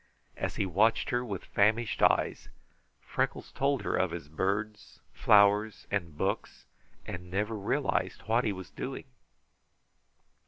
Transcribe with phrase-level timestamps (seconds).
[0.35, 2.49] As he watched her with famished eyes,
[3.01, 6.65] Freckles told her of his birds, flowers, and books,
[7.05, 9.05] and never realized what he was doing.